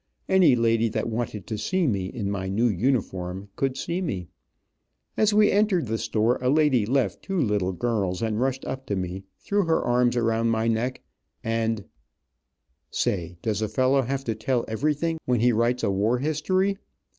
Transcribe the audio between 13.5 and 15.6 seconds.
a fellow have to tell everything, when he